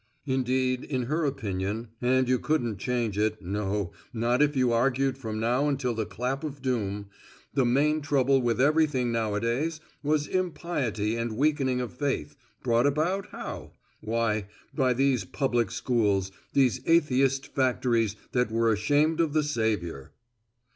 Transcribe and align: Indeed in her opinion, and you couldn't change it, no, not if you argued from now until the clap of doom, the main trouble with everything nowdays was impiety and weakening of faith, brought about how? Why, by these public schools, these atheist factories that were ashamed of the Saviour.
Indeed 0.25 0.83
in 0.83 1.03
her 1.03 1.25
opinion, 1.25 1.89
and 2.01 2.27
you 2.27 2.39
couldn't 2.39 2.79
change 2.79 3.19
it, 3.19 3.39
no, 3.39 3.91
not 4.11 4.41
if 4.41 4.55
you 4.55 4.71
argued 4.71 5.15
from 5.15 5.39
now 5.39 5.69
until 5.69 5.93
the 5.93 6.07
clap 6.07 6.43
of 6.43 6.59
doom, 6.59 7.05
the 7.53 7.65
main 7.65 8.01
trouble 8.01 8.41
with 8.41 8.59
everything 8.59 9.11
nowdays 9.11 9.79
was 10.01 10.25
impiety 10.25 11.15
and 11.17 11.37
weakening 11.37 11.79
of 11.79 11.93
faith, 11.93 12.35
brought 12.63 12.87
about 12.87 13.27
how? 13.27 13.73
Why, 13.99 14.47
by 14.73 14.93
these 14.93 15.23
public 15.23 15.69
schools, 15.69 16.31
these 16.53 16.81
atheist 16.87 17.53
factories 17.53 18.15
that 18.31 18.49
were 18.51 18.73
ashamed 18.73 19.19
of 19.19 19.33
the 19.33 19.43
Saviour. 19.43 20.13